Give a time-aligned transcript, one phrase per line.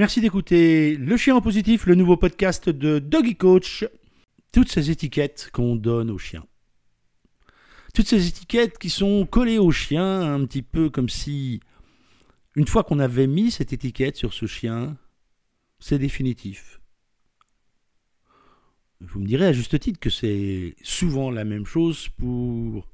[0.00, 3.84] Merci d'écouter Le Chien en Positif, le nouveau podcast de Doggy Coach.
[4.50, 6.46] Toutes ces étiquettes qu'on donne aux chiens.
[7.92, 11.60] Toutes ces étiquettes qui sont collées aux chiens, un petit peu comme si,
[12.56, 14.96] une fois qu'on avait mis cette étiquette sur ce chien,
[15.80, 16.80] c'est définitif.
[19.02, 22.90] Vous me direz à juste titre que c'est souvent la même chose pour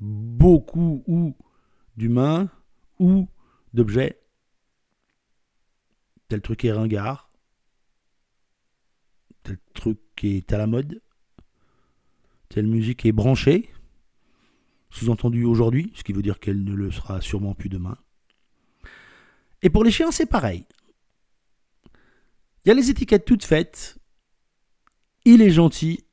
[0.00, 1.34] beaucoup ou
[1.96, 2.50] d'humains
[2.98, 3.26] ou
[3.72, 4.20] d'objets.
[6.28, 7.30] Tel truc est ringard.
[9.44, 11.00] Tel truc est à la mode.
[12.48, 13.70] Telle musique est branchée.
[14.90, 17.96] Sous-entendu aujourd'hui, ce qui veut dire qu'elle ne le sera sûrement plus demain.
[19.62, 20.66] Et pour les chiens, c'est pareil.
[22.64, 23.98] Il y a les étiquettes toutes faites.
[25.24, 26.04] Il est gentil.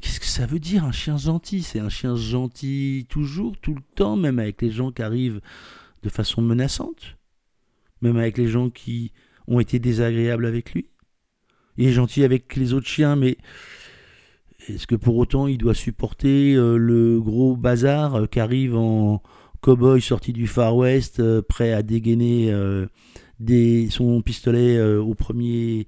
[0.00, 1.62] Qu'est-ce que ça veut dire un chien gentil?
[1.62, 5.40] C'est un chien gentil toujours, tout le temps, même avec les gens qui arrivent
[6.02, 7.16] de façon menaçante
[8.02, 9.12] Même avec les gens qui
[9.46, 10.88] ont été désagréables avec lui
[11.76, 13.36] Il est gentil avec les autres chiens, mais
[14.68, 19.22] est-ce que pour autant il doit supporter euh, le gros bazar euh, qui arrive en
[19.62, 22.52] cow-boy sorti du Far West, euh, prêt à dégainer
[23.90, 25.86] son pistolet au premier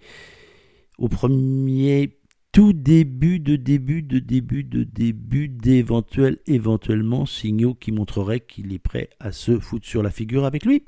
[0.99, 2.19] au premier
[2.53, 8.79] tout début de début de début de début d'éventuels éventuellement signaux qui montreraient qu'il est
[8.79, 10.85] prêt à se foutre sur la figure avec lui.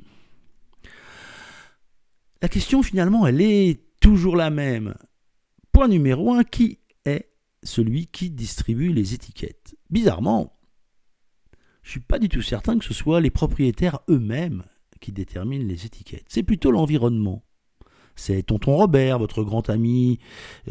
[2.44, 4.96] La question finalement, elle est toujours la même.
[5.72, 7.30] Point numéro un, qui est
[7.62, 9.74] celui qui distribue les étiquettes?
[9.88, 10.54] Bizarrement,
[11.82, 14.62] je ne suis pas du tout certain que ce soit les propriétaires eux-mêmes
[15.00, 16.26] qui détermine les étiquettes.
[16.28, 17.42] C'est plutôt l'environnement.
[18.14, 20.18] C'est tonton Robert, votre grand ami,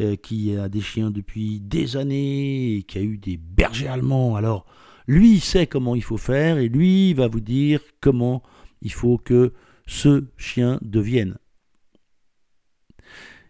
[0.00, 4.36] euh, qui a des chiens depuis des années et qui a eu des bergers allemands.
[4.36, 4.64] Alors,
[5.08, 8.44] lui, il sait comment il faut faire et lui, il va vous dire comment
[8.80, 9.52] il faut que
[9.88, 11.36] ce chien devienne.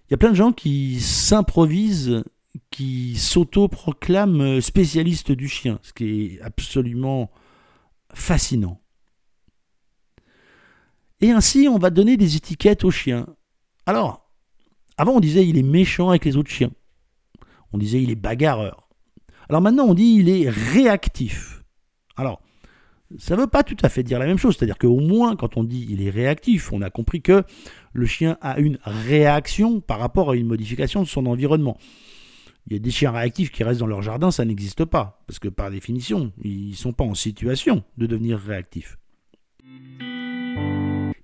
[0.06, 2.24] Il y a plein de gens qui s'improvisent,
[2.70, 7.30] qui s'auto-proclament spécialistes du chien, ce qui est absolument
[8.12, 8.80] fascinant.
[11.20, 13.26] Et ainsi, on va donner des étiquettes aux chiens.
[13.86, 14.30] Alors,
[14.98, 16.70] avant, on disait il est méchant avec les autres chiens.
[17.72, 18.88] On disait il est bagarreur.
[19.48, 21.64] Alors maintenant, on dit il est réactif.
[22.16, 22.40] Alors,
[23.18, 24.56] ça ne veut pas tout à fait dire la même chose.
[24.56, 27.44] C'est-à-dire qu'au moins, quand on dit il est réactif, on a compris que
[27.92, 31.78] le chien a une réaction par rapport à une modification de son environnement.
[32.66, 35.22] Il y a des chiens réactifs qui restent dans leur jardin, ça n'existe pas.
[35.26, 38.98] Parce que par définition, ils ne sont pas en situation de devenir réactifs.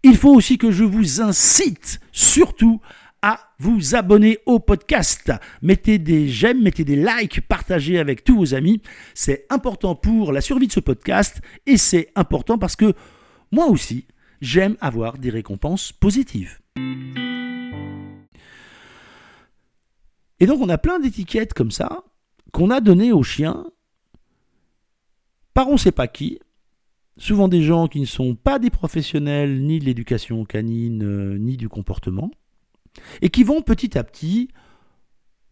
[0.03, 2.81] Il faut aussi que je vous incite surtout
[3.23, 5.33] à vous abonner au podcast.
[5.63, 8.83] Mettez des j'aime, mettez des likes, partagez avec tous vos amis.
[9.15, 12.95] C'est important pour la survie de ce podcast et c'est important parce que
[13.53, 14.07] moi aussi,
[14.41, 16.59] j'aime avoir des récompenses positives.
[20.43, 22.05] Et donc on a plein d'étiquettes comme ça
[22.53, 23.67] qu'on a données aux chiens
[25.55, 26.39] par on ne sait pas qui,
[27.17, 31.57] souvent des gens qui ne sont pas des professionnels ni de l'éducation canine euh, ni
[31.57, 32.31] du comportement,
[33.23, 34.49] et qui vont petit à petit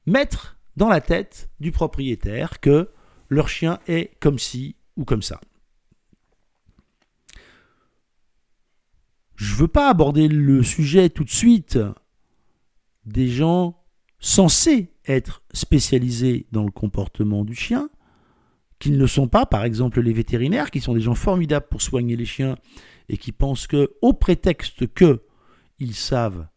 [0.06, 2.90] mettre dans la tête du propriétaire que
[3.28, 5.40] leur chien est comme ci ou comme ça.
[9.36, 11.78] Je ne veux pas aborder le sujet tout de suite
[13.06, 13.84] des gens
[14.18, 17.88] censés être spécialisés dans le comportement du chien,
[18.78, 22.16] qu'ils ne sont pas, par exemple les vétérinaires, qui sont des gens formidables pour soigner
[22.16, 22.56] les chiens
[23.08, 25.22] et qui pensent que, au prétexte que
[25.78, 26.48] ils savent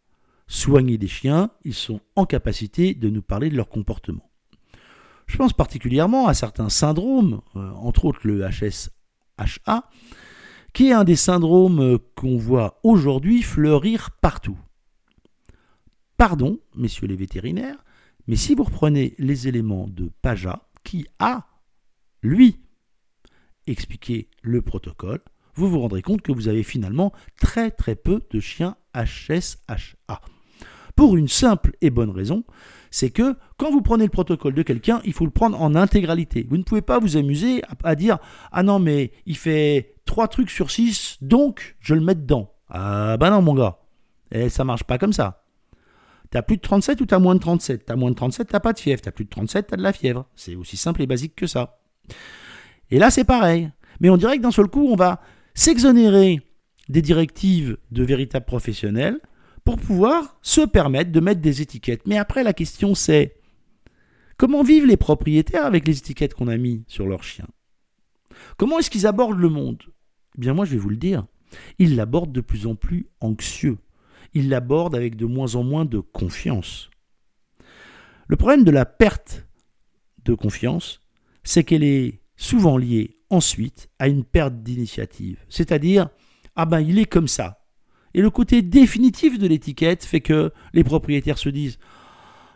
[0.52, 4.30] soigner des chiens, ils sont en capacité de nous parler de leur comportement.
[5.26, 9.88] Je pense particulièrement à certains syndromes, euh, entre autres le HSHA,
[10.74, 14.58] qui est un des syndromes euh, qu'on voit aujourd'hui fleurir partout.
[16.18, 17.82] Pardon, messieurs les vétérinaires,
[18.26, 21.46] mais si vous reprenez les éléments de PAJA, qui a
[22.22, 22.60] lui
[23.66, 25.20] expliquer le protocole,
[25.54, 27.10] vous vous rendrez compte que vous avez finalement
[27.40, 30.20] très très peu de chiens HSHA.
[31.02, 32.44] Pour une simple et bonne raison,
[32.92, 36.46] c'est que quand vous prenez le protocole de quelqu'un, il faut le prendre en intégralité.
[36.48, 38.18] Vous ne pouvez pas vous amuser à, dire
[38.52, 42.52] Ah non, mais il fait 3 trucs sur 6, donc je le mets dedans.
[42.68, 43.78] Ah bah non, mon gars.
[44.30, 45.42] Et ça marche pas comme ça.
[46.30, 48.72] T'as plus de 37 ou t'as moins de 37 T'as moins de 37, t'as pas
[48.72, 49.02] de fièvre.
[49.02, 50.26] T'as plus de 37, t'as de la fièvre.
[50.36, 51.80] C'est aussi simple et basique que ça.
[52.92, 53.72] Et là, c'est pareil.
[53.98, 55.20] Mais on dirait que d'un seul coup, on va
[55.54, 56.42] s'exonérer
[56.88, 59.18] des directives de véritables professionnels
[59.64, 62.06] pour pouvoir se permettre de mettre des étiquettes.
[62.06, 63.36] Mais après, la question c'est
[64.36, 67.48] comment vivent les propriétaires avec les étiquettes qu'on a mis sur leurs chiens?
[68.56, 69.82] Comment est-ce qu'ils abordent le monde?
[70.36, 71.26] Eh bien, moi, je vais vous le dire.
[71.78, 73.78] il l'aborde de plus en plus anxieux.
[74.34, 76.90] Il l'aborde avec de moins en moins de confiance.
[78.26, 79.46] Le problème de la perte
[80.24, 81.00] de confiance,
[81.44, 85.38] c'est qu'elle est souvent liée ensuite à une perte d'initiative.
[85.48, 86.08] C'est-à-dire,
[86.56, 87.61] ah ben il est comme ça.
[88.14, 91.78] Et le côté définitif de l'étiquette fait que les propriétaires se disent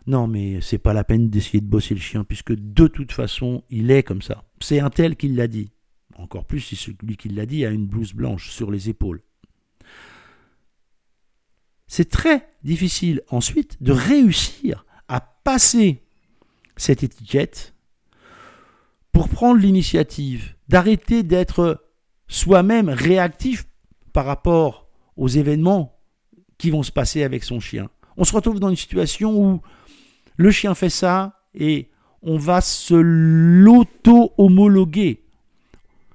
[0.07, 3.65] non mais c'est pas la peine d'essayer de bosser le chien puisque de toute façon
[3.71, 4.45] il est comme ça.
[4.61, 5.71] C'est un tel qui l'a dit.
[6.17, 9.23] Encore plus si celui qui l'a dit a une blouse blanche sur les épaules.
[11.89, 16.03] C'est très difficile ensuite de réussir à passer
[16.77, 17.75] cette étiquette
[19.13, 21.87] pour prendre l'initiative, d'arrêter d'être
[22.29, 23.67] soi-même réactif
[24.13, 24.86] par rapport
[25.17, 25.99] aux événements
[26.59, 27.89] qui vont se passer avec son chien.
[28.17, 29.61] On se retrouve dans une situation où
[30.37, 31.91] le chien fait ça et
[32.23, 35.23] on va se l'auto-homologuer.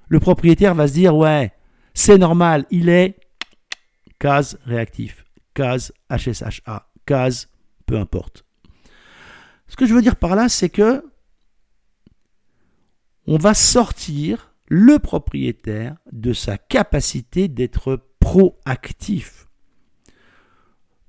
[0.08, 1.52] Le propriétaire va se dire ouais,
[1.94, 3.16] c'est normal, il est
[4.18, 5.24] case réactif,
[5.54, 7.48] case HSHA, case
[7.86, 8.44] peu importe.
[9.68, 11.04] Ce que je veux dire par là, c'est que
[13.26, 19.48] on va sortir le propriétaire de sa capacité d'être proactif,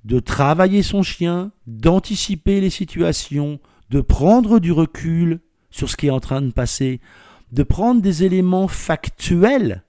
[0.03, 3.59] de travailler son chien, d'anticiper les situations,
[3.91, 5.39] de prendre du recul
[5.69, 6.99] sur ce qui est en train de passer,
[7.51, 9.83] de prendre des éléments factuels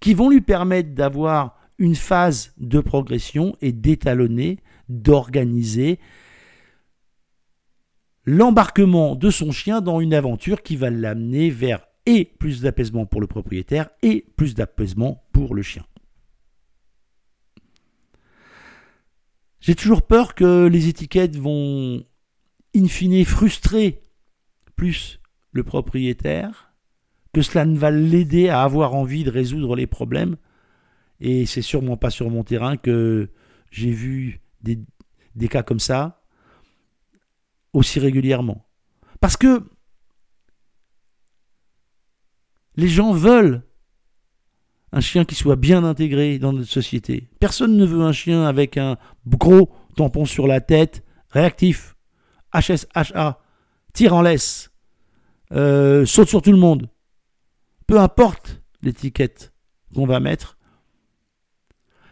[0.00, 5.98] qui vont lui permettre d'avoir une phase de progression et d'étalonner, d'organiser
[8.24, 13.20] l'embarquement de son chien dans une aventure qui va l'amener vers et plus d'apaisement pour
[13.20, 15.84] le propriétaire et plus d'apaisement pour le chien.
[19.60, 22.04] J'ai toujours peur que les étiquettes vont
[22.74, 24.00] in fine frustrer
[24.74, 25.20] plus
[25.52, 26.72] le propriétaire,
[27.34, 30.36] que cela ne va l'aider à avoir envie de résoudre les problèmes.
[31.20, 33.28] Et c'est sûrement pas sur mon terrain que
[33.70, 34.78] j'ai vu des,
[35.34, 36.22] des cas comme ça
[37.72, 38.66] aussi régulièrement.
[39.20, 39.62] Parce que
[42.76, 43.62] les gens veulent
[44.92, 47.28] un chien qui soit bien intégré dans notre société.
[47.38, 48.96] Personne ne veut un chien avec un
[49.26, 51.96] gros tampon sur la tête, réactif,
[52.52, 53.40] HSHA,
[53.92, 54.70] tire en laisse,
[55.52, 56.88] euh, saute sur tout le monde.
[57.86, 59.52] Peu importe l'étiquette
[59.94, 60.56] qu'on va mettre.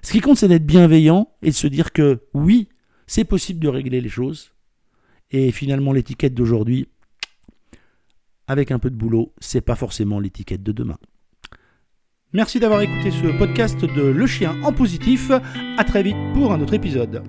[0.02, 2.69] Ce qui compte, c'est d'être bienveillant et de se dire que oui,
[3.06, 4.52] c'est possible de régler les choses.
[5.30, 6.88] Et finalement, l'étiquette d'aujourd'hui,
[8.46, 10.98] avec un peu de boulot, c'est pas forcément l'étiquette de demain.
[12.34, 15.30] Merci d'avoir écouté ce podcast de Le Chien en positif.
[15.78, 17.22] À très vite pour un autre épisode.